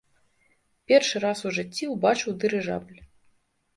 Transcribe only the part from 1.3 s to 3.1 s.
у жыцці ўбачыў дырыжабль.